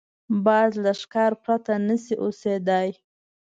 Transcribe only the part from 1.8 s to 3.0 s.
نه شي اوسېدای